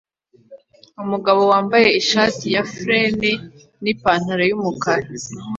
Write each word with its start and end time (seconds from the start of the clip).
Umugabo 1.03 1.41
wambaye 1.51 1.87
ishati 2.01 2.45
ya 2.55 2.63
flannel 2.73 3.37
nipantaro 3.83 4.43
yumukara 4.49 5.07